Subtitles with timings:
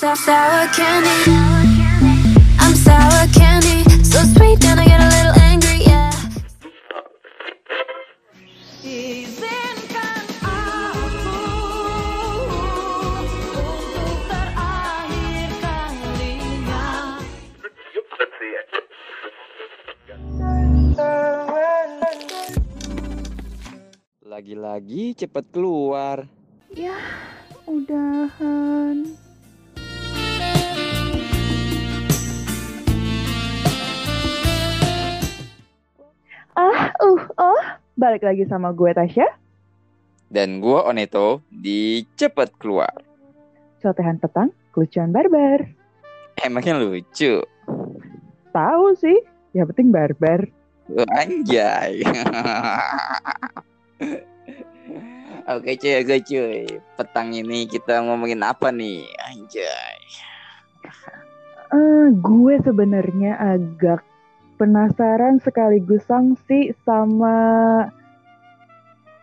[0.00, 1.12] Sour, sour candy.
[2.56, 3.84] I'm sour candy.
[4.00, 6.08] So sweet, then I get a little angry, yeah.
[8.80, 11.36] Izinkan aku
[13.12, 17.20] untuk terakhir kalinya.
[24.24, 26.24] Lagi-lagi cepet keluar.
[26.72, 26.96] Ya,
[27.68, 29.28] udahan.
[37.10, 37.62] Uh, oh,
[37.98, 39.26] balik lagi sama gue Tasya.
[40.30, 42.94] Dan gua Oneto di cepet keluar.
[43.82, 45.66] Sotehan petang, kelucuan barbar.
[46.38, 47.42] Emangnya lucu.
[48.54, 49.18] Tahu sih,
[49.58, 50.46] yang penting barbar.
[51.18, 51.98] Anjay.
[55.50, 56.62] Oke cuy, oke cuy.
[56.94, 59.02] Petang ini kita ngomongin apa nih?
[59.18, 59.98] Anjay.
[61.74, 64.06] Eh, gue sebenarnya agak
[64.60, 67.32] penasaran sekaligus sangsi sama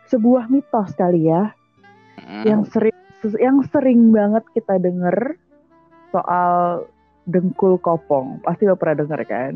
[0.09, 1.53] sebuah mitos kali ya.
[2.17, 2.97] Hmm, yang sering
[3.37, 5.37] yang sering banget kita denger
[6.09, 6.81] soal
[7.29, 9.53] dengkul kopong pasti lo pernah denger kan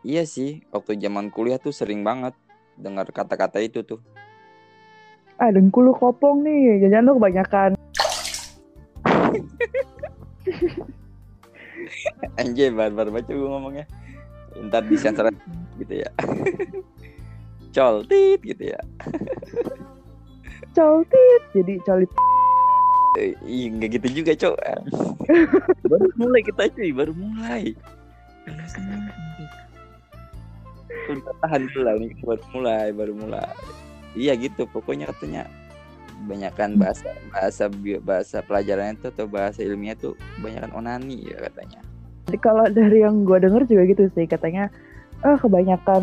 [0.00, 2.32] Iya sih, waktu zaman kuliah tuh sering banget
[2.80, 4.00] dengar kata-kata itu tuh.
[5.36, 7.70] ah dengkul lu kopong nih jangan lo kebanyakan
[12.40, 13.84] Anjay, barbar baca gue ngomongnya.
[14.58, 15.30] Ntar disensor
[15.78, 16.10] gitu ya.
[17.74, 18.80] Coltit gitu ya.
[20.76, 22.10] coltit jadi colit
[23.18, 24.56] Eh, Iya nggak gitu juga cok
[25.90, 27.74] Baru mulai kita cuy Baru mulai
[31.10, 33.50] Udah tahan dulu ini Baru mulai Baru mulai
[34.14, 35.50] Iya gitu pokoknya katanya
[36.30, 37.66] Banyakan bahasa Bahasa
[37.98, 41.82] bahasa pelajaran itu Atau bahasa ilmiah tuh Banyakan onani ya katanya
[42.38, 44.70] kalau dari yang gue denger juga gitu sih katanya
[45.20, 46.02] ah kebanyakan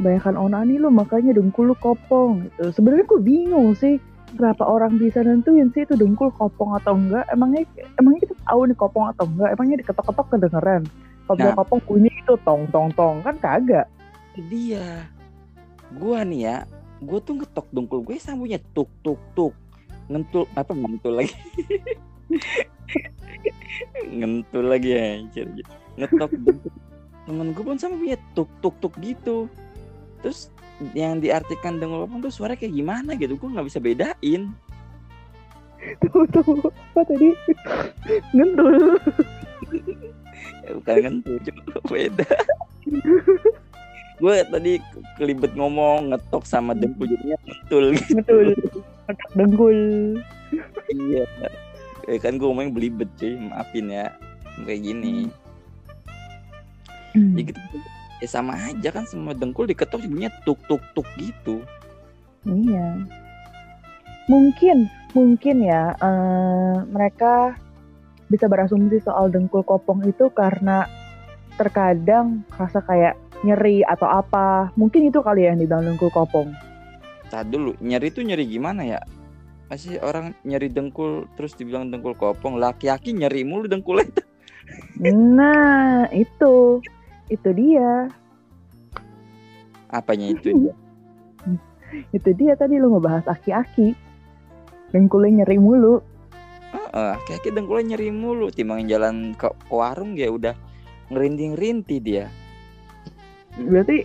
[0.00, 2.74] kebanyakan onani lo makanya dengkul lu kopong gitu.
[2.76, 3.96] Sebenarnya gue bingung sih
[4.36, 7.24] berapa orang bisa nentuin sih itu dengkul kopong atau enggak?
[7.32, 7.64] Emangnya
[7.96, 9.50] emangnya kita tahu nih kopong atau enggak?
[9.56, 10.82] Emangnya diketok-ketok kedengeran?
[11.24, 11.54] Kalau Nah.
[11.54, 13.86] kopong bunyi itu tong tong tong kan kagak.
[14.50, 15.06] Dia
[15.98, 16.56] Gua nih ya
[17.02, 19.50] Gue tuh ngetok dengkul gue sambungnya tuk tuk tuk
[20.06, 21.34] Ngentul Apa ngentul lagi
[24.10, 25.46] Ngentul lagi anjir.
[25.96, 26.30] Ngetok
[27.28, 29.46] Temen gue pun sama punya tuk tuk tuk gitu.
[30.20, 30.50] Terus
[30.96, 34.42] yang diartikan dengkul kopong tuh suara kayak gimana gitu Gue nggak bisa bedain.
[36.04, 37.32] Tuh tuh apa tadi?
[38.36, 38.74] Ngentul.
[40.60, 42.28] Ya, Bukan ngentul cuma beda.
[44.20, 48.46] Gue tadi ke- kelibet ngomong ngetok sama dengkul jadinya ngentul ngentul.
[49.08, 49.78] Ngetok dengkul.
[50.90, 51.24] Iya.
[52.10, 54.10] Eh, kan gue ngomongnya belibet cuy, maafin ya.
[54.66, 55.30] Kayak gini.
[57.14, 57.58] Ya, gitu.
[58.18, 61.62] ya sama aja kan semua dengkul diketok jadinya tuk tuk tuk gitu.
[62.42, 63.06] Iya.
[64.26, 67.54] Mungkin, mungkin ya eh, mereka
[68.26, 70.86] bisa berasumsi soal dengkul kopong itu karena
[71.58, 73.14] terkadang rasa kayak
[73.46, 74.74] nyeri atau apa.
[74.74, 76.50] Mungkin itu kali ya yang dibilang dengkul kopong.
[77.30, 78.98] Tadi dulu, nyeri tuh nyeri gimana ya?
[79.70, 84.10] Masih orang nyeri dengkul terus dibilang dengkul kopong, laki-laki nyeri mulu dengkulnya.
[84.98, 86.82] Nah, itu.
[87.30, 88.10] Itu dia.
[89.94, 90.50] Apanya itu?
[90.50, 90.74] dia?
[92.10, 93.94] Itu dia tadi lu ngebahas aki-aki.
[94.90, 96.02] Dengkulnya nyeri mulu.
[96.74, 98.50] Heeh, laki-laki dengkulnya nyeri mulu.
[98.50, 100.58] Timbangin jalan ke warung ya udah
[101.14, 102.26] ngerinding-rintih dia.
[103.54, 104.02] Berarti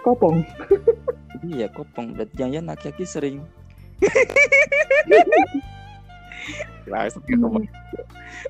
[0.00, 0.40] kopong.
[1.44, 3.44] Iya kopong, dan jangan laki-laki sering.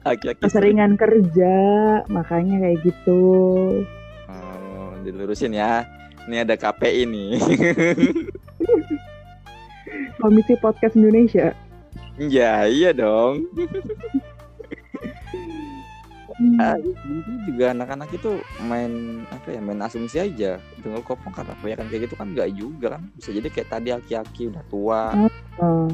[0.03, 0.77] Laki-laki sering.
[0.77, 1.56] Keseringan kerja,
[2.10, 3.22] makanya kayak gitu.
[4.27, 5.87] Oh, dilurusin ya.
[6.25, 7.31] Ini ada KPI nih.
[10.21, 11.53] Komisi Podcast Indonesia.
[12.16, 13.45] ya, iya dong.
[16.54, 18.30] Itu juga anak-anak itu
[18.62, 18.92] main
[19.28, 23.03] apa ya main asumsi aja dengan kopong karena kebanyakan kayak gitu kan nggak juga kan
[23.12, 25.03] bisa jadi kayak tadi aki-aki udah tua
[25.54, 25.86] Oh.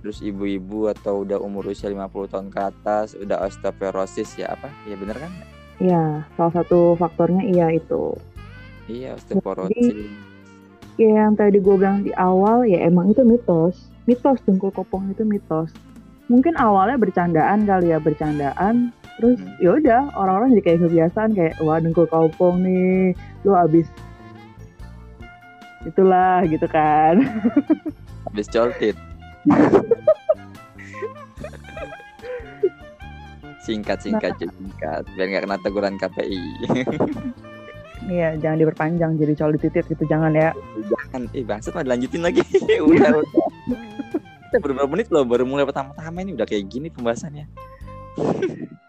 [0.00, 4.96] terus ibu-ibu atau udah umur usia 50 tahun ke atas udah osteoporosis ya apa ya
[4.96, 5.32] bener kan
[5.76, 8.16] Ya, salah satu faktornya iya itu.
[8.88, 10.08] iya osteoporosis
[10.96, 13.92] Ya, yang tadi gue bilang di awal, ya emang itu mitos.
[14.08, 15.68] Mitos dengkul kopong itu mitos.
[16.32, 18.96] Mungkin awalnya bercandaan kali ya, bercandaan.
[19.16, 19.56] Terus Hmm.
[19.58, 23.16] ya udah orang-orang jadi kayak kebiasaan kayak wah dengkul kopong nih,
[23.48, 23.88] lu abis
[25.86, 27.24] itulah gitu kan.
[28.26, 28.96] habis coltit
[33.62, 36.42] Singkat singkat cuy, singkat biar nggak kena teguran KPI.
[38.06, 40.54] Iya, jangan diperpanjang jadi cowok dititit gitu, jangan ya.
[40.78, 42.38] Jangan, eh bangsat mah dilanjutin lagi.
[42.86, 43.48] udah, udah.
[44.46, 47.50] Kita berapa menit loh, baru mulai pertama-tama ini udah kayak gini pembahasannya.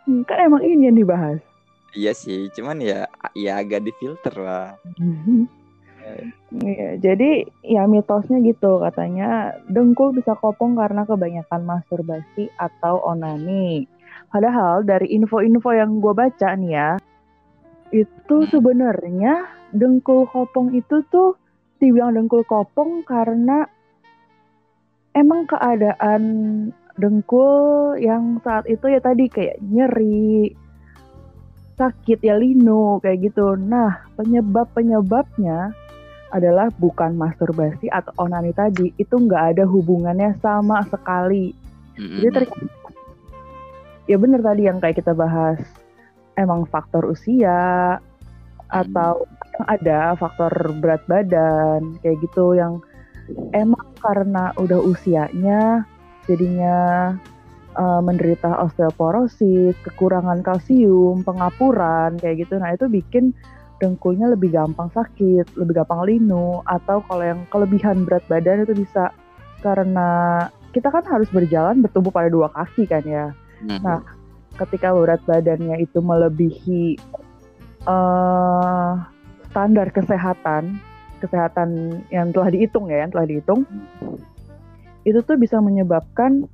[0.08, 1.44] Hmm, Kan emang ini yang dibahas.
[1.92, 4.80] Iya sih, cuman ya ya agak difilter lah.
[6.56, 13.84] Iya, jadi ya mitosnya gitu katanya dengkul bisa kopong karena kebanyakan masturbasi atau onani.
[14.32, 16.90] Padahal dari info-info yang gue baca nih ya,
[17.92, 21.36] itu sebenarnya dengkul kopong itu tuh
[21.84, 23.68] dibilang dengkul kopong karena
[25.12, 26.22] emang keadaan
[26.98, 30.52] dengkul yang saat itu ya tadi kayak nyeri,
[31.78, 33.54] sakit ya lino kayak gitu.
[33.54, 35.72] Nah penyebab penyebabnya
[36.34, 41.54] adalah bukan masturbasi atau onani tadi itu nggak ada hubungannya sama sekali.
[41.98, 42.90] Jadi ternyata
[44.06, 45.62] ya bener tadi yang kayak kita bahas
[46.38, 47.98] emang faktor usia
[48.68, 52.84] atau yang ada faktor berat badan kayak gitu yang
[53.56, 55.88] emang karena udah usianya
[56.28, 56.78] jadinya
[57.74, 62.60] eh, menderita osteoporosis, kekurangan kalsium, pengapuran kayak gitu.
[62.60, 63.34] Nah, itu bikin
[63.78, 69.14] dengkulnya lebih gampang sakit, lebih gampang linu atau kalau yang kelebihan berat badan itu bisa
[69.62, 70.10] karena
[70.74, 73.34] kita kan harus berjalan bertumbuh pada dua kaki kan ya.
[73.62, 73.82] Mm-mm.
[73.82, 74.02] Nah,
[74.58, 76.98] ketika berat badannya itu melebihi
[77.88, 78.94] eh
[79.54, 80.78] standar kesehatan,
[81.24, 83.66] kesehatan yang telah dihitung ya, yang telah dihitung,
[85.08, 86.52] itu tuh bisa menyebabkan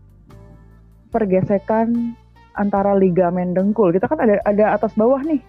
[1.10, 2.14] pergesekan
[2.54, 3.90] antara ligamen dengkul.
[3.90, 5.42] Kita kan ada ada atas bawah nih,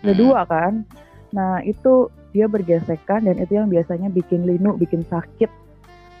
[0.00, 0.20] ada Mm.
[0.20, 0.88] dua kan.
[1.36, 5.52] Nah itu dia bergesekan dan itu yang biasanya bikin linu, bikin sakit.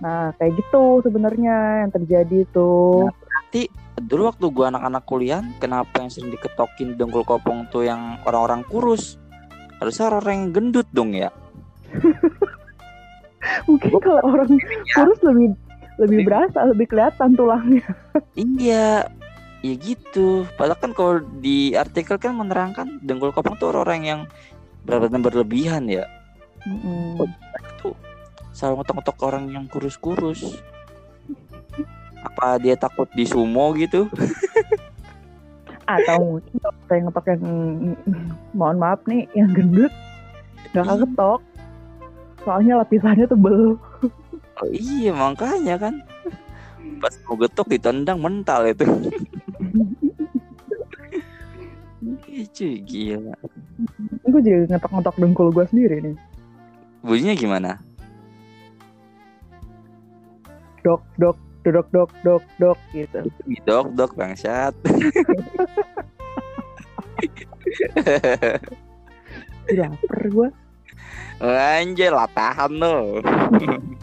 [0.04, 3.08] Nah kayak gitu sebenarnya yang terjadi tuh.
[3.08, 8.60] Berarti dulu waktu gua anak-anak kuliah, kenapa yang sering diketokin dengkul kopong tuh yang orang-orang
[8.68, 9.16] kurus?
[9.80, 11.32] Harusnya orang-orang yang gendut dong ya.
[13.68, 14.52] Mungkin kalau orang
[14.92, 15.56] kurus lebih
[15.96, 17.84] lebih berasa, lebih kelihatan tulangnya.
[18.36, 19.08] Iya,
[19.64, 20.44] ya gitu.
[20.60, 24.20] Padahal kan kalau di artikel kan menerangkan dengkul kopong tuh orang-orang yang
[24.84, 26.04] berat badan berlebihan ya.
[27.80, 27.96] Tuh
[28.52, 30.60] selalu ngetok-ngetok orang yang kurus-kurus.
[32.24, 34.08] Apa dia takut di sumo gitu?
[35.86, 36.56] Atau mungkin
[36.90, 37.42] saya ngetok yang
[38.52, 39.92] mohon maaf nih yang gendut
[40.74, 41.02] nggak Iya.
[41.06, 41.40] ketok.
[42.44, 43.78] Soalnya lapisannya tebel.
[44.56, 46.00] Oh iya makanya kan.
[46.96, 48.88] Pas mau getok ditendang mental itu.
[52.24, 53.36] Iya cuy gila.
[54.24, 56.16] Gue jadi ngetok-ngetok dengkul gue sendiri nih.
[57.04, 57.70] Bunyinya gimana?
[60.84, 61.36] Dok, dok,
[61.66, 63.20] dok, dok, dok, dok gitu.
[63.66, 64.72] Dok dok bangsat.
[69.76, 70.48] Lapar gue.
[71.42, 73.20] Anjir lah tahan lo.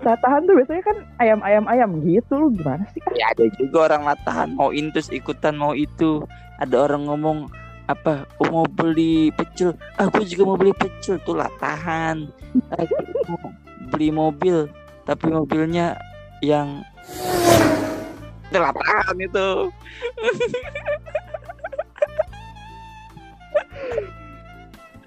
[0.00, 2.32] Latahan tuh biasanya kan ayam-ayam-ayam gitu.
[2.40, 3.00] Lu gimana sih?
[3.16, 6.24] Ya ada juga orang latahan mau intus ikutan mau itu.
[6.60, 7.48] Ada orang ngomong
[7.90, 12.30] apa oh, mau beli pecel aku juga mau beli pecel tuh latahan
[13.26, 13.50] mau
[13.90, 14.70] beli mobil
[15.02, 15.98] tapi mobilnya
[16.38, 16.86] yang
[18.54, 19.74] latahan itu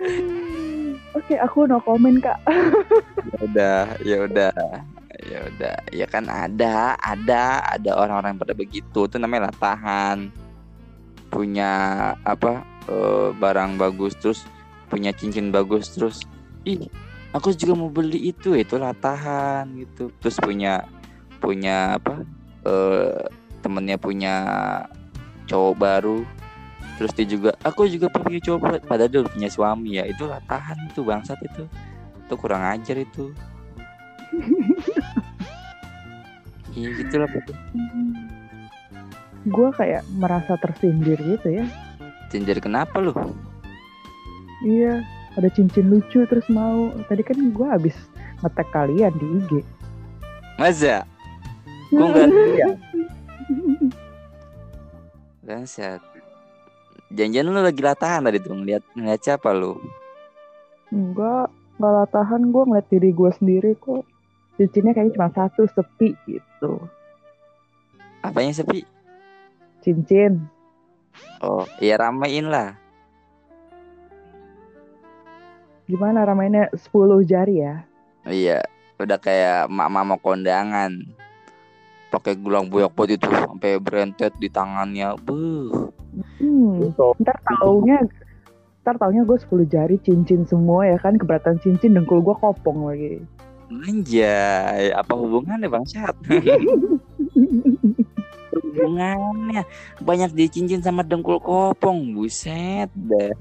[1.14, 2.42] Oke, aku no komen kak.
[3.30, 4.54] ya udah ya udah.
[5.24, 5.76] Ya udah.
[5.94, 9.06] Ya kan ada ada ada orang-orang pada begitu.
[9.06, 10.34] Itu namanya latahan.
[11.30, 11.72] Punya
[12.26, 14.46] apa eh, barang bagus terus
[14.90, 16.22] punya cincin bagus terus
[16.70, 16.86] ih
[17.34, 20.10] aku juga mau beli itu itu latahan gitu.
[20.18, 20.82] Terus punya
[21.38, 22.26] punya apa
[22.66, 23.22] eh
[23.62, 24.36] temennya punya
[25.46, 26.18] cowok baru
[26.98, 28.60] terus dia juga aku juga punya cowok.
[28.60, 30.04] Baru padahal dia udah punya suami ya.
[30.10, 31.64] Itu latahan itu bangsat itu.
[32.26, 33.34] Itu kurang ajar itu.
[36.74, 37.30] Iya gitulah
[39.44, 41.66] gue kayak merasa tersindir gitu ya.
[42.32, 43.12] Cincin kenapa lu?
[44.64, 45.04] Iya,
[45.36, 46.96] ada cincin lucu terus mau.
[47.12, 47.96] Tadi kan gue habis
[48.40, 49.52] ngetek kalian di IG.
[50.56, 51.04] masa?
[51.92, 52.30] Gua nggak
[55.44, 56.00] bangsat
[57.14, 59.78] janjian lu lagi latahan tadi tuh ngeliat ngeliat siapa lu
[60.94, 61.50] Enggak,
[61.82, 64.06] enggak latahan gue ngeliat diri gue sendiri kok.
[64.62, 66.78] Cincinnya kayaknya cuma satu, sepi gitu.
[68.24, 68.88] apanya sepi
[69.84, 70.48] Cincin.
[71.44, 72.80] oh ya ramein lah
[75.84, 77.84] Gimana ramainya 10 jari ya?
[78.24, 78.64] Iya,
[79.04, 80.96] udah kayak mak mau kondangan.
[82.08, 85.93] pakai gelang boyok itu sampai berentet di tangannya Beuh.
[86.44, 86.92] Hmm.
[87.24, 88.04] Ntar taunya
[88.84, 93.24] ntar taunya gue 10 jari cincin semua ya kan keberatan cincin dengkul gue kopong lagi.
[93.72, 96.14] Anjay apa hubungannya bang Syat
[98.54, 99.64] hubungannya
[100.04, 103.32] banyak dicincin sama dengkul kopong buset deh.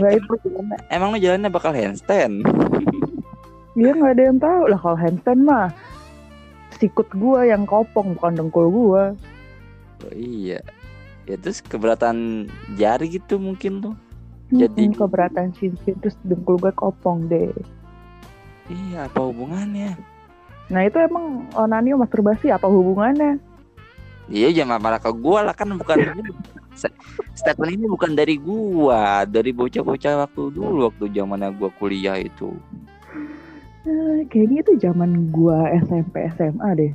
[0.00, 0.32] Nggak itu
[0.88, 2.48] emang lu jalannya bakal handstand?
[3.76, 4.62] Dia nggak ada yang tahu.
[4.72, 5.70] Lah kalau handstand mah
[6.78, 9.04] sikut gue yang kopong bukan dengkul gue
[10.06, 10.62] oh, iya
[11.28, 13.94] ya terus keberatan jari gitu mungkin tuh.
[14.48, 17.52] Jadi- Hmm, keberatan cincin terus dengkul gue kopong deh.
[18.68, 19.92] Iya apa hubungannya?
[20.72, 23.36] Nah itu emang onani masturbasi apa hubungannya?
[24.28, 25.96] Iya jangan marah ke gua lah kan bukan
[27.40, 32.52] statement ini bukan dari gua dari bocah-bocah waktu dulu waktu zamannya gua kuliah itu.
[33.88, 36.92] Eh, kayaknya itu zaman gua SMP SMA deh.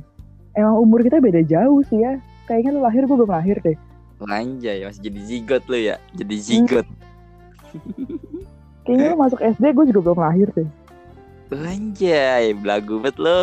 [0.54, 2.22] Emang umur kita beda jauh sih ya.
[2.46, 3.74] Kayaknya lu lahir gue belum lahir deh
[4.22, 5.96] Anjay masih jadi zigot lu ya?
[6.14, 6.86] Jadi zigot
[8.84, 10.68] kayaknya lu masuk SD gue juga belum lahir deh.
[11.54, 13.38] Anjay belagu banget lo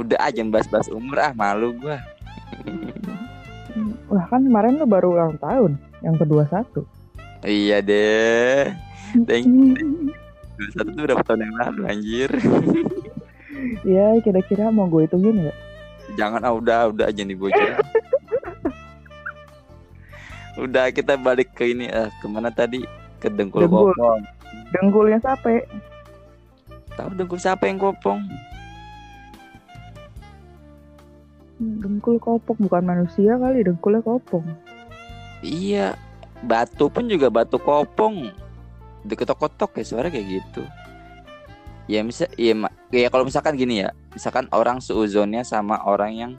[0.00, 2.02] udah aja bahas-bahas umur ah malu gua.
[4.10, 6.82] Wah kan kemarin lu baru ulang tahun yang kedua satu.
[7.46, 8.74] iya deh.
[9.28, 9.78] Thank
[10.54, 12.30] Dua satu tuh berapa tahun yang lalu anjir?
[13.80, 15.56] Ya kira-kira mau gue hitungin nggak?
[16.14, 17.78] Jangan ah udah udah aja nih bocah.
[20.54, 22.86] udah kita balik ke ini eh ke mana tadi
[23.18, 23.90] ke dengkul Dengkul.
[23.90, 24.20] kopong.
[24.70, 25.62] Dengkulnya sampai
[26.94, 28.22] Tahu dengkul siapa yang kopong?
[31.54, 34.46] dengkul kopong bukan manusia kali dengkulnya kopong.
[35.40, 35.94] Iya,
[36.42, 38.30] batu pun juga batu kopong.
[39.04, 40.62] Diketok-ketok ya suara kayak gitu.
[41.84, 42.56] Ya misal ya,
[42.88, 46.32] ya kalau misalkan gini ya, misalkan orang seuzonnya sama orang yang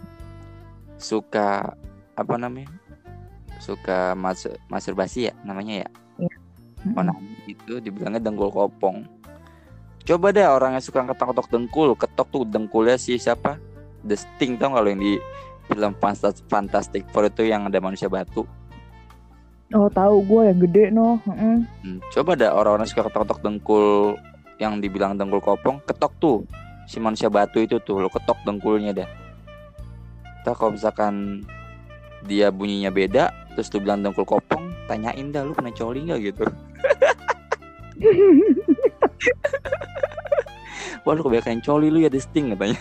[0.97, 1.77] suka
[2.17, 2.71] apa namanya?
[3.61, 5.89] Suka mas masturbasi ya namanya ya.
[6.85, 9.09] onani itu dibilangnya dengkul kopong.
[10.05, 13.57] Coba deh orang yang suka ketok-ketok dengkul, ketok tuh dengkulnya si siapa?
[14.05, 15.17] The Sting tau kalau yang di
[15.65, 18.45] film Fantas- Fantastic Four itu yang ada manusia batu.
[19.73, 21.17] Oh tahu gue yang gede no.
[21.25, 21.57] Heeh.
[21.81, 24.13] Hmm, coba dah orang-orang suka ketok-ketok dengkul
[24.61, 26.37] yang dibilang dengkul kopong, ketok tuh
[26.87, 29.09] si manusia batu itu tuh, lo ketok dengkulnya dah.
[30.43, 31.43] Ntar kalau misalkan
[32.25, 36.45] dia bunyinya beda, terus lu bilang dengkul kopong, tanyain dah lu pernah coli nggak gitu.
[41.05, 42.75] Wah lu kebanyakan coli lu ya The Sting katanya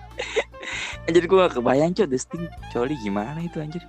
[1.08, 3.82] Anjir gue gak kebayang cok The Sting coli gimana itu anjir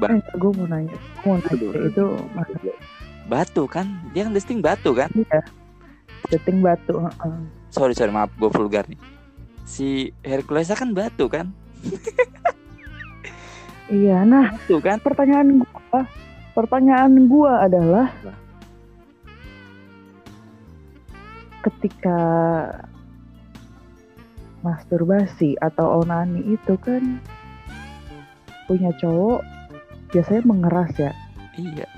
[0.00, 1.72] Eh, gue mau nanya, gua mau nanya Aduh.
[1.92, 2.04] itu
[3.28, 5.40] Batu kan Dia kan The Sting batu kan ya?
[6.28, 7.00] Deting batu.
[7.00, 7.34] heeh.
[7.72, 9.00] Sorry sorry maaf gue vulgar nih
[9.64, 11.48] Si Hercules kan batu kan
[13.90, 16.06] Iya, nah Batu kan pertanyaan gua,
[16.54, 18.06] pertanyaan gua adalah
[21.66, 22.20] ketika
[24.62, 27.18] masturbasi atau onani itu kan
[28.70, 29.42] punya cowok
[30.14, 31.12] biasanya mengeras ya.
[31.58, 31.88] Iya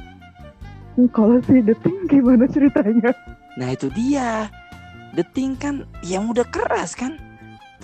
[1.13, 3.13] Kalau si deting gimana ceritanya?
[3.57, 4.49] Nah itu dia.
[5.13, 7.21] The Thing kan yang udah keras kan?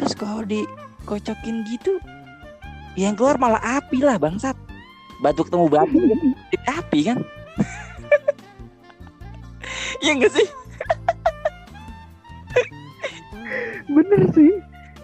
[0.01, 2.01] Terus kalau dikocokin gitu
[2.97, 4.57] Yang keluar malah api lah bangsat.
[5.21, 6.29] Batu ketemu batu jadi
[6.73, 7.19] api kan?
[9.99, 10.49] Iya enggak sih?
[13.99, 14.53] Bener sih.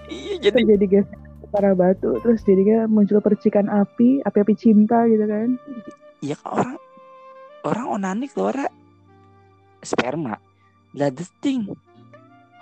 [0.07, 1.19] Iya jadi Terjadi geser
[1.55, 5.55] para batu, terus jadinya muncul percikan api, api-api cinta gitu kan.
[6.19, 6.75] Iya kan orang
[7.65, 8.71] Orang onani keluar
[9.81, 10.44] Sperma
[10.95, 11.67] Lah The Thing.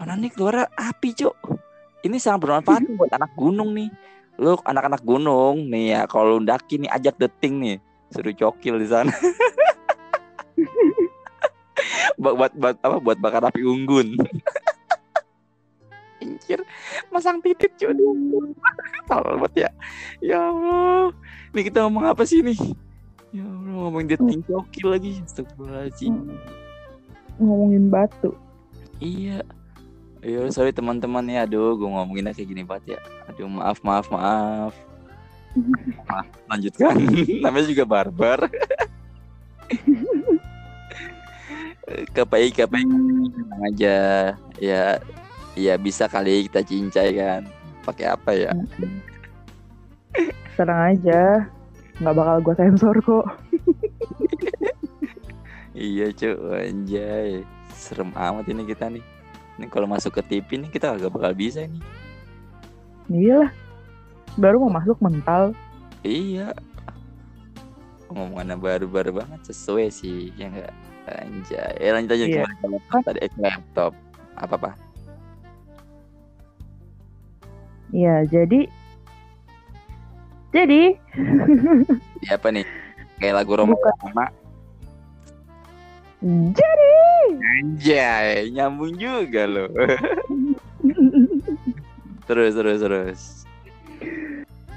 [0.01, 1.37] Onani keluar api cuk.
[2.03, 3.93] Ini sangat bermanfaat buat anak gunung nih.
[4.41, 7.77] Lu anak-anak gunung nih ya Kalau lu ndaki nih ajak The Thing nih.
[8.11, 9.13] Suruh cokil di sana.
[12.23, 14.15] Buat, buat, buat apa buat bakar api unggun.
[16.23, 16.63] Anjir
[17.11, 17.91] Masang titik cuy
[19.11, 19.67] Talbot ya.
[20.23, 21.11] Ya Allah.
[21.51, 22.55] Ini kita ngomong apa sih nih?
[23.35, 25.19] Ya Allah ngomongin dating cokil lagi.
[25.27, 26.15] Astagfirullahaladzim
[27.43, 28.31] Ngomongin batu.
[29.03, 29.43] Iya.
[30.23, 31.43] Iya sorry teman-teman ya.
[31.43, 33.01] Aduh gue ngomonginnya kayak gini banget ya.
[33.27, 34.75] Aduh maaf maaf maaf.
[36.09, 36.97] Maaf lanjutkan.
[37.45, 38.49] Namanya juga barbar.
[42.17, 43.97] Kapai kapai tenang aja.
[44.57, 44.97] Ya
[45.53, 47.43] Ya bisa kali kita cincai kan.
[47.85, 48.53] Pakai apa ya?
[50.57, 51.45] Tenang aja,
[52.01, 53.27] nggak bakal gue sensor kok.
[55.73, 56.37] Iya cuy
[56.69, 57.29] anjay
[57.73, 59.01] Serem amat ini kita nih
[59.57, 61.81] Ini kalau masuk ke TV nih kita agak bakal bisa nih.
[63.09, 63.53] Iyalah.
[64.41, 65.53] Baru mau masuk mental.
[66.01, 66.57] Iya.
[68.09, 70.73] Ngomongannya baru-baru banget sesuai sih ya enggak
[71.05, 71.73] anjay.
[71.77, 72.45] Eh, lanjut aja Iya.
[72.49, 73.93] gimana laptop tadi eh, laptop.
[74.41, 74.71] Apa apa?
[77.93, 78.61] Iya, jadi
[80.49, 80.97] jadi
[82.25, 82.65] Ya apa nih?
[83.21, 83.95] Kayak lagu Roma Bukan.
[84.01, 84.27] Roma.
[86.23, 86.95] Jadi
[87.59, 89.69] Anjay, nyambung juga loh.
[92.27, 93.21] terus terus terus.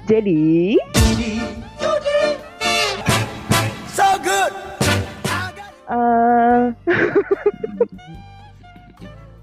[0.06, 0.74] jadi
[5.86, 6.64] eh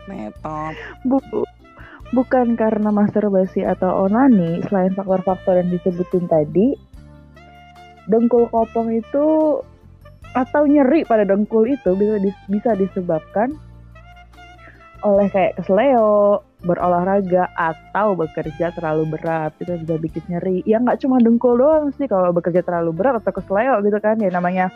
[0.04, 0.76] Netop.
[1.08, 1.48] bu-
[2.12, 6.76] bukan karena masturbasi atau onani selain faktor-faktor yang disebutin tadi
[8.12, 9.58] dengkul kopong itu
[10.34, 13.54] atau nyeri pada dengkul itu bisa dis- bisa disebabkan
[15.04, 19.52] oleh kayak kesleo berolahraga atau bekerja terlalu berat.
[19.60, 20.64] Itu bisa bikin nyeri.
[20.64, 24.32] Ya nggak cuma dengkul doang sih kalau bekerja terlalu berat atau kesleo gitu kan ya
[24.32, 24.72] namanya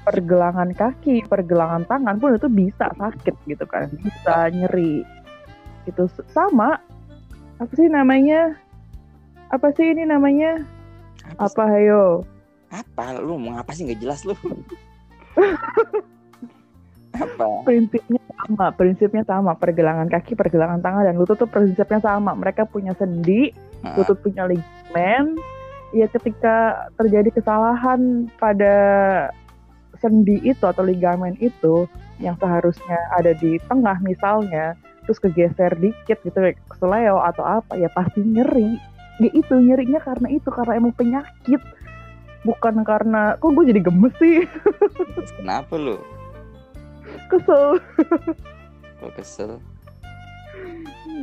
[0.00, 5.02] pergelangan kaki pergelangan tangan pun itu bisa sakit gitu kan bisa nyeri.
[5.84, 6.78] Itu sama
[7.60, 8.56] apa sih namanya
[9.50, 10.62] apa sih ini namanya?
[11.36, 12.24] Apa hayo
[12.70, 13.18] Apa?
[13.18, 13.84] Lu mau ngapa sih?
[13.86, 14.34] Nggak jelas lu?
[17.20, 17.66] apa?
[17.66, 19.52] prinsipnya sama prinsipnya sama.
[19.58, 22.32] Pergelangan kaki pergelangan tangan dan lutut tuh prinsipnya sama.
[22.32, 25.40] Mereka punya sendi Nah, lutut punya ligamen
[25.96, 28.76] ya ketika terjadi kesalahan pada
[29.98, 31.88] sendi itu atau ligamen itu
[32.20, 37.88] yang seharusnya ada di tengah misalnya terus kegeser dikit gitu kayak kesleo atau apa ya
[37.92, 38.76] pasti nyeri.
[39.20, 41.60] Ya itu nyerinya karena itu karena emang penyakit
[42.46, 44.44] bukan karena kok gue jadi gemes sih
[45.36, 46.00] Kenapa lu?
[47.28, 47.78] kesel
[49.00, 49.56] Kok kesel?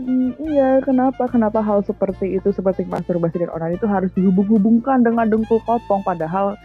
[0.08, 1.30] Hmm, iya, kenapa?
[1.30, 6.58] Kenapa hal seperti itu, seperti masturbasi dan onani itu harus dihubung-hubungkan dengan dengkul kopong, padahal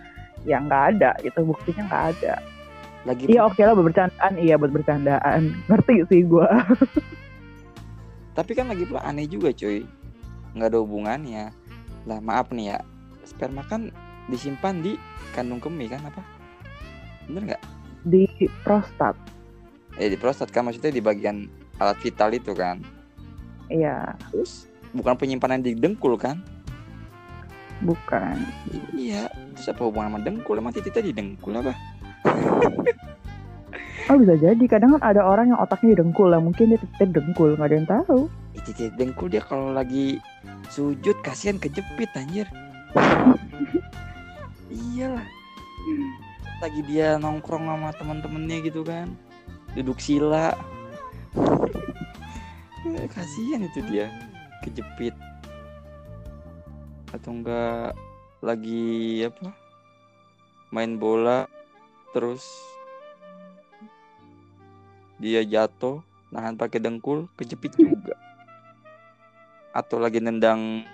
[0.48, 2.34] ya nggak ada, itu buktinya nggak ada.
[3.02, 6.64] Lagi Iya oke lah buat bercandaan, iya buat bercandaan, ngerti sih gua.
[8.32, 9.84] Tapi kan lagi pula aneh juga cuy
[10.52, 11.52] nggak ada hubungannya
[12.08, 12.78] Lah maaf nih ya
[13.24, 13.92] Sperma kan
[14.30, 14.98] disimpan di
[15.34, 16.22] kandung kemih kan apa?
[17.26, 17.62] Bener nggak?
[18.02, 18.26] Di
[18.66, 19.14] prostat,
[19.94, 21.46] Eh di prostat kan maksudnya di bagian
[21.78, 22.80] alat vital itu kan
[23.68, 26.40] iya, Terus bukan penyimpanan di dengkul kan?
[27.82, 28.38] bukan.
[28.94, 29.26] Iya
[29.58, 30.54] Terus apa hubungan sama dengkul?
[30.54, 31.74] Emang titiknya di dengkul apa?
[34.10, 37.14] Oh bisa jadi, kadang kan ada orang yang otaknya di dengkul lah, mungkin dia titik
[37.14, 38.20] dengkul, nggak ada yang tahu.
[38.66, 40.18] Titik dengkul dia kalau lagi
[40.74, 42.50] sujud kasihan kejepit anjir
[44.72, 45.28] iyalah.
[46.64, 49.12] Lagi dia nongkrong sama teman-temannya gitu kan.
[49.76, 50.56] Duduk sila.
[52.88, 54.08] Eh, kasihan itu dia.
[54.64, 55.14] Kejepit.
[57.12, 57.92] Atau enggak
[58.40, 59.52] lagi apa?
[60.72, 61.44] Main bola
[62.16, 62.44] terus
[65.20, 66.00] dia jatuh
[66.32, 68.16] nahan pakai dengkul kejepit juga.
[69.76, 70.84] Atau lagi nendang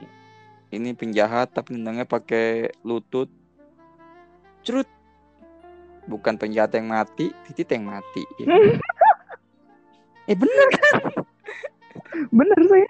[0.68, 3.30] ini penjahat tapi nendangnya pakai lutut
[4.64, 4.88] cerut.
[6.08, 8.24] Bukan penjahat yang mati titit yang mati.
[10.28, 10.34] Ya.
[10.34, 10.94] eh bener kan?
[12.38, 12.86] Bener sih.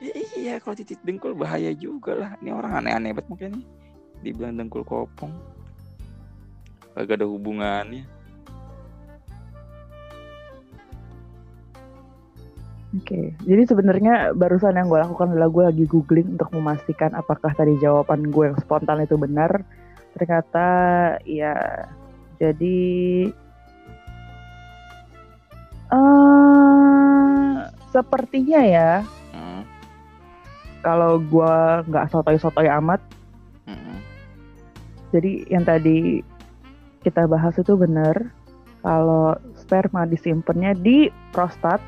[0.00, 2.30] Ya, iya kalau titit dengkul bahaya juga lah.
[2.40, 3.66] Ini orang aneh-aneh banget mungkin nih.
[4.24, 5.36] Dibilang dengkul kopong.
[6.96, 8.08] Gak ada hubungannya.
[12.92, 17.80] Oke, jadi sebenarnya barusan yang gue lakukan adalah gue lagi googling untuk memastikan apakah tadi
[17.80, 19.64] jawaban gue yang spontan itu benar.
[20.12, 20.68] Ternyata
[21.24, 21.56] ya,
[22.36, 22.80] jadi
[25.92, 27.52] eh
[27.92, 29.64] sepertinya ya Hmm,
[30.84, 31.56] kalau gue
[31.88, 33.00] nggak sotoy-sotoy amat,
[33.64, 33.96] hmm,
[35.08, 36.20] jadi yang tadi
[37.00, 38.28] kita bahas itu benar
[38.84, 41.80] kalau sperma disimpannya di prostat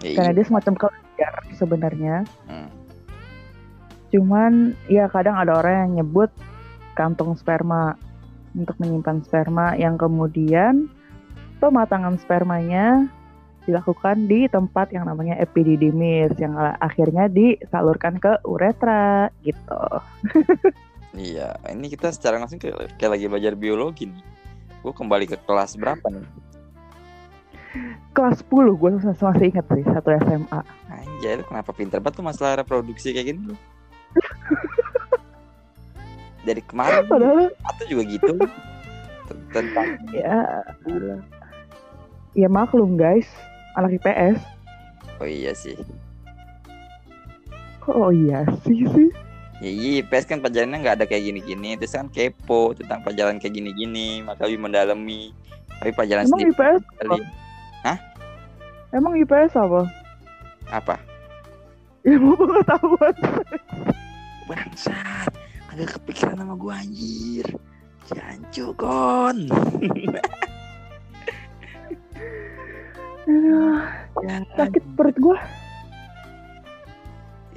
[0.00, 0.36] ya, karena iya.
[0.40, 2.16] dia semacam kelenjar sebenarnya.
[2.48, 2.70] Hmm.
[4.08, 6.32] Cuman ya kadang ada orang yang nyebut
[6.96, 7.94] kantong sperma
[8.56, 10.88] untuk menyimpan sperma yang kemudian
[11.60, 13.04] pematangan spermanya
[13.66, 19.82] dilakukan di tempat yang namanya epididymis yang akhirnya disalurkan ke uretra gitu.
[21.16, 24.24] Iya, ini kita secara langsung kayak, kayak lagi belajar biologi nih.
[24.84, 26.28] Gue kembali ke kelas berapa nih?
[28.12, 30.60] Kelas 10 gue masih ingat sih satu SMA.
[30.92, 33.56] Anjay, lu kenapa pinter banget tuh masalah reproduksi kayak gini lu?
[36.46, 38.34] Dari kemarin Padahal atau juga gitu.
[39.50, 40.62] Tentang ya
[42.38, 43.26] ya maklum guys,
[43.74, 44.38] anak IPS
[45.16, 45.76] Oh iya sih.
[47.88, 49.08] Oh iya sih sih?
[49.64, 51.80] Ya, iya, IPS kan pelajarannya nggak ada kayak gini-gini.
[51.80, 55.32] Terus kan kepo tentang pelajaran kayak gini-gini, maka lebih mendalami.
[55.80, 57.20] Tapi pelajaran Emang sendiri IPS kali
[58.94, 59.80] Emang IPS apa?
[60.72, 60.96] apa?
[62.06, 63.14] Ilmu pengetahuan.
[64.46, 65.30] Bangsat,
[65.76, 67.44] agak kepikiran sama gua anjir.
[68.08, 69.44] Jancu kon.
[73.28, 73.84] Aduh,
[74.56, 75.36] sakit perut gua.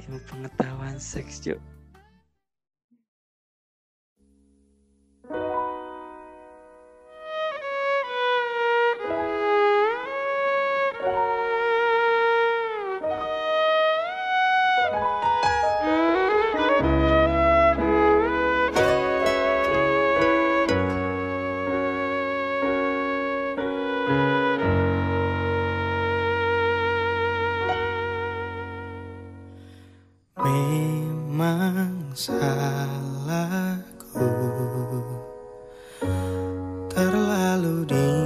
[0.04, 1.69] Ilmu pengetahuan seks, Cuk.
[37.00, 38.19] Terlalu dingin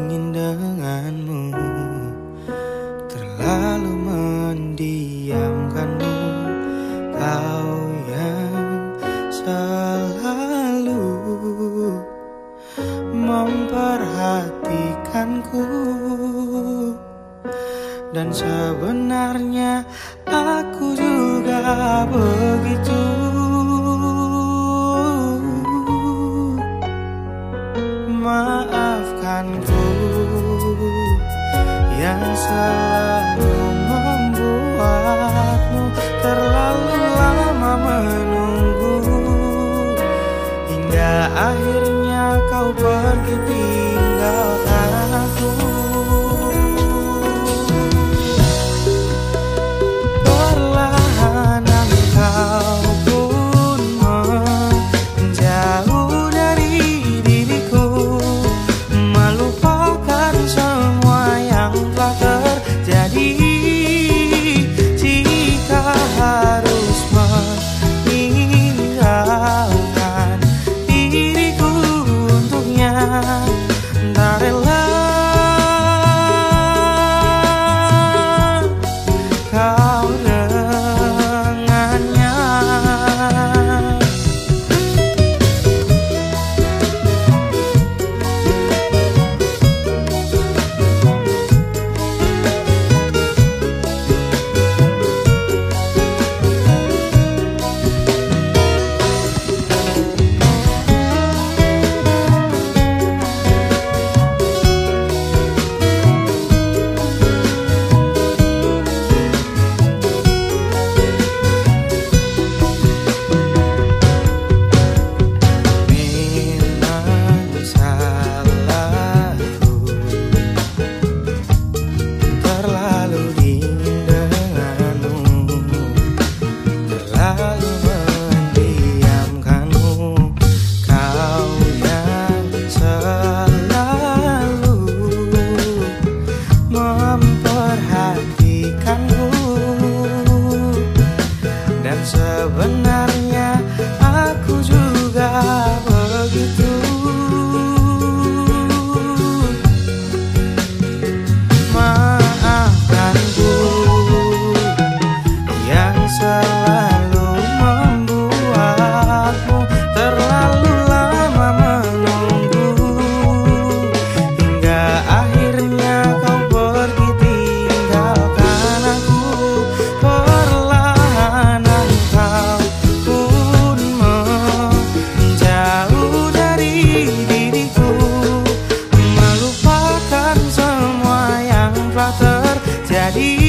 [183.05, 183.44] terjadi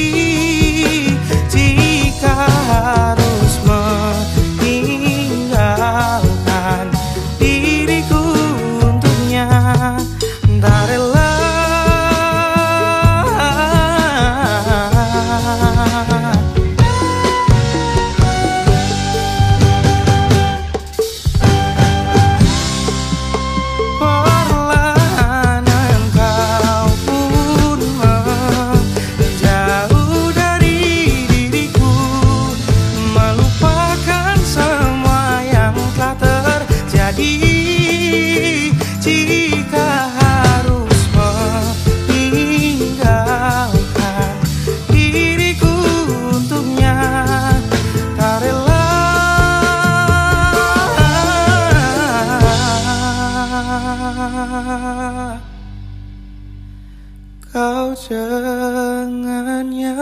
[57.56, 59.96] 抱着恩怨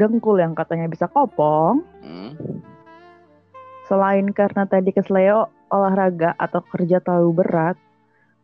[0.00, 2.32] dengkul yang katanya bisa kopong, Hmm.
[3.90, 7.76] selain karena tadi kesleo olahraga atau kerja terlalu berat,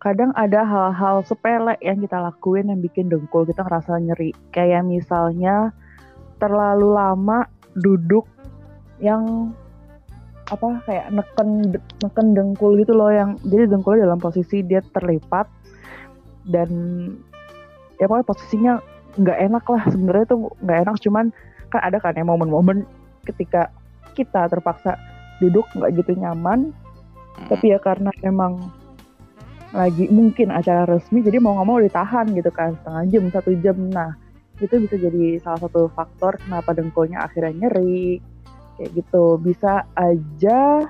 [0.02, 4.34] kadang ada hal-hal sepele yang kita lakuin yang bikin dengkul kita ngerasa nyeri.
[4.50, 5.72] Kayak misalnya
[6.42, 8.28] terlalu lama duduk
[9.00, 9.52] yang
[10.46, 11.74] apa kayak neken
[12.06, 15.50] neken dengkul gitu loh yang jadi dengkulnya dalam posisi dia terlipat
[16.46, 16.70] dan
[17.98, 18.74] ya pokoknya posisinya
[19.18, 19.82] nggak enak lah.
[19.88, 21.26] Sebenarnya tuh nggak enak cuman
[21.72, 22.86] kan ada kan ya momen-momen
[23.26, 23.68] ketika
[24.14, 24.96] kita terpaksa
[25.42, 26.72] duduk nggak gitu nyaman.
[27.36, 27.52] Hmm.
[27.52, 28.72] tapi ya karena emang
[29.76, 32.72] lagi mungkin acara resmi jadi mau nggak mau ditahan gitu kan.
[32.80, 33.76] Setengah jam satu jam.
[33.92, 34.16] Nah
[34.56, 38.24] itu bisa jadi salah satu faktor kenapa dengkulnya akhirnya nyeri.
[38.80, 39.36] Kayak gitu.
[39.40, 40.88] Bisa aja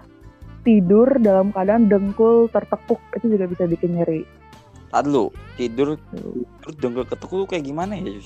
[0.67, 4.27] tidur dalam keadaan dengkul tertekuk itu juga bisa bikin nyeri
[4.90, 5.99] Tar lu tidur
[6.62, 8.22] terus dengkul ketekuk kayak gimana ya?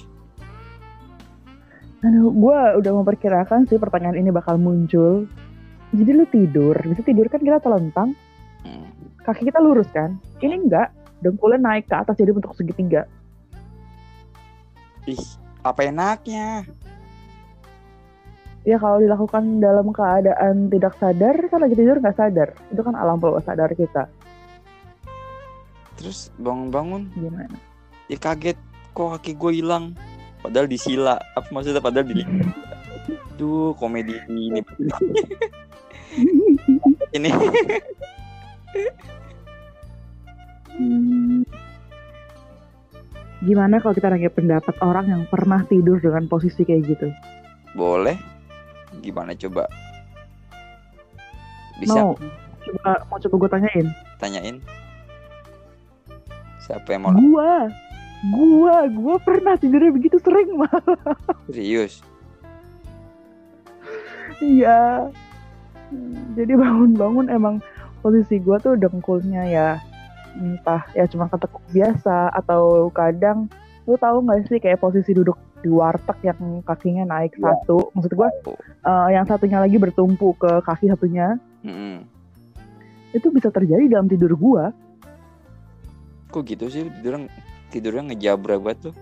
[2.01, 5.29] Aduh, gue udah memperkirakan sih pertanyaan ini bakal muncul.
[5.93, 8.15] Jadi lu tidur, bisa tidur kan kita telentang,
[8.61, 8.93] Hmm.
[9.25, 10.21] kaki kita lurus kan?
[10.41, 10.93] Ini enggak,
[11.25, 13.09] dengkulnya naik ke atas jadi bentuk segitiga.
[15.09, 15.25] Ih,
[15.65, 16.69] apa enaknya?
[18.69, 22.53] Ya kalau dilakukan dalam keadaan tidak sadar, kan lagi tidur nggak sadar.
[22.69, 24.13] Itu kan alam bawah sadar kita.
[26.01, 27.57] Terus bangun-bangun Gimana?
[28.09, 28.57] ya kaget
[28.91, 29.93] kok kaki gue hilang.
[30.41, 31.21] Padahal disila.
[31.37, 32.25] Apa maksudnya padahal di
[33.37, 34.61] Duh, komedi ini.
[37.17, 37.29] ini
[40.71, 41.45] Hmm.
[43.41, 47.09] Gimana kalau kita nanya pendapat orang yang pernah tidur dengan posisi kayak gitu?
[47.73, 48.17] boleh.
[49.01, 49.69] Gimana coba?
[51.79, 52.13] Bisa Mau?
[52.61, 53.87] Coba, mau coba gue tanyain.
[54.19, 54.57] tanyain.
[56.71, 57.67] Siapa yang mau Gua,
[58.31, 60.71] gua, gua pernah tidurnya begitu sering mah.
[61.51, 61.99] serius?
[64.39, 65.11] Iya.
[65.91, 67.59] Hmm, Jadi bangun-bangun emang
[67.99, 69.69] posisi gua tuh dengkulnya ya
[70.33, 73.51] entah ya cuma ketekuk biasa atau kadang
[73.83, 77.51] lu tahu nggak sih kayak posisi duduk di warteg yang kakinya naik Iya.
[77.53, 78.55] satu maksud gua Oh.
[78.57, 82.07] eh, yang satunya lagi bertumpu ke kaki satunya Mm-mm.
[83.11, 84.71] itu bisa terjadi dalam tidur gua
[86.31, 86.87] Kok gitu sih?
[86.87, 87.29] Tidurnya
[87.71, 88.95] tidurnya ngejabra banget tuh.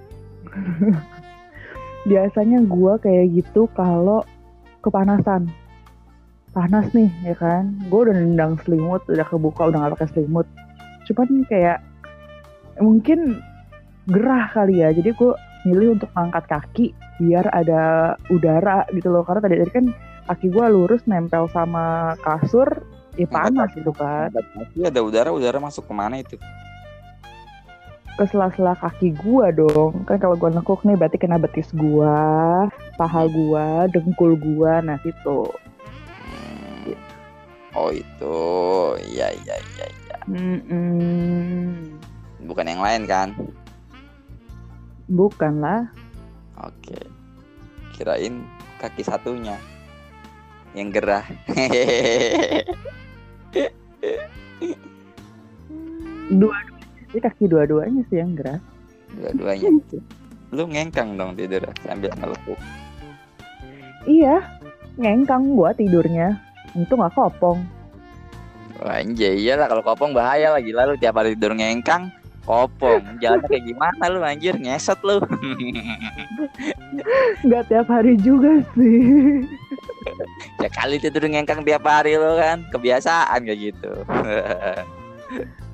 [2.09, 4.25] biasanya gua kayak gitu kalau
[4.81, 5.51] kepanasan.
[6.57, 7.77] Panas nih ya kan?
[7.93, 10.49] Gue udah nendang selimut udah kebuka udah gak pakai selimut.
[11.05, 11.85] Cuman kayak
[12.81, 13.39] mungkin
[14.09, 14.91] gerah kali ya.
[14.91, 15.33] Jadi gue
[15.69, 16.87] milih untuk angkat kaki
[17.21, 19.23] biar ada udara gitu loh.
[19.29, 19.87] Karena tadi tadi kan
[20.33, 22.67] kaki gue lurus nempel sama kasur
[23.21, 24.33] ya panas gitu kan.
[24.33, 26.41] Tapi ada udara, udara masuk ke mana itu?
[28.19, 32.67] Ke sela-sela kaki gua dong kan kalau gua nekuk nih berarti kena betis gua
[32.99, 35.47] paha gua dengkul gua nah situ
[36.29, 36.93] Hmm.
[37.77, 38.37] Oh itu,
[39.13, 39.87] iya iya iya.
[39.87, 40.19] iya.
[40.29, 41.97] Mm-mm.
[42.45, 43.33] Bukan yang lain kan?
[45.09, 45.89] bukan lah
[46.61, 47.01] Oke.
[47.97, 48.45] Kirain
[48.83, 49.57] kaki satunya
[50.77, 51.25] yang gerah.
[56.29, 56.78] Dua-duanya
[57.13, 58.61] sih kaki dua-duanya sih yang gerak.
[59.17, 59.69] Dua-duanya.
[60.57, 62.57] Lu ngengkang dong tidur sambil ngelepuk.
[64.09, 64.41] Iya,
[64.97, 66.41] ngengkang gua tidurnya.
[66.73, 67.61] Untung gak kopong.
[68.81, 72.09] Wah, anjay, iyalah kalau kopong bahaya lagi lalu tiap hari tidur ngengkang
[72.49, 75.21] kopong jalannya kayak gimana lu anjir ngesot lu
[77.45, 79.45] Nggak tiap hari juga sih.
[80.65, 83.93] ya kali tidur ngengkang tiap hari lu kan kebiasaan kayak gitu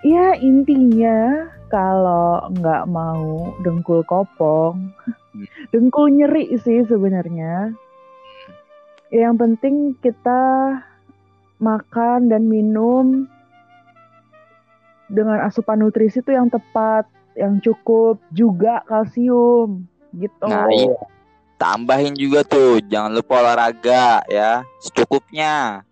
[0.00, 4.90] Ya intinya kalau nggak mau dengkul kopong,
[5.30, 5.46] Hmm.
[5.70, 7.70] dengkul nyeri sih sebenarnya.
[9.12, 10.42] Yang penting kita
[11.60, 13.28] makan dan minum
[15.10, 17.04] dengan asupan nutrisi itu yang tepat,
[17.36, 19.84] yang cukup juga kalsium
[20.16, 20.46] gitu.
[20.46, 20.98] nah iya
[21.54, 25.84] tambahin juga tuh jangan lupa olahraga ya secukupnya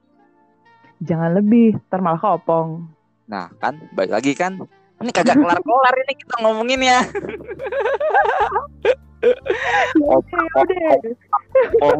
[0.98, 2.90] Jangan lebih, ntar malah kopong.
[3.28, 4.56] Nah kan balik lagi kan
[4.98, 6.98] ini kagak kelar kelar ini kita ngomongin ya
[9.18, 10.94] Ya udah,
[11.82, 11.98] Oh.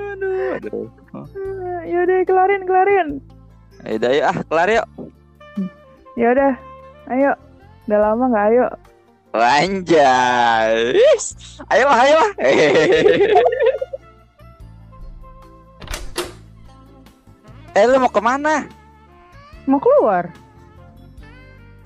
[0.00, 0.88] aduh aduh
[1.84, 3.08] udah kelarin kelarin.
[3.84, 4.86] ya udah yuk ah kelar yuk
[6.18, 6.52] Ya udah,
[7.08, 7.32] ayo.
[7.88, 8.66] Udah lama nggak ayo.
[9.32, 10.92] Anjay.
[11.16, 11.32] Is,
[11.70, 12.30] Ayolah, ayolah.
[17.74, 18.66] eh, lu mau ke mana?
[19.66, 20.30] Mau keluar?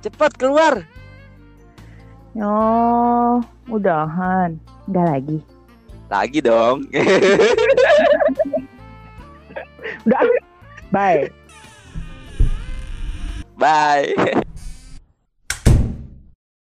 [0.04, 0.84] Cepat keluar.
[2.36, 4.58] Oh, udahan.
[4.90, 5.38] Nggak lagi.
[6.10, 6.84] Lagi dong.
[10.04, 10.22] Udah.
[10.92, 11.30] Bye.
[13.56, 14.44] Bye.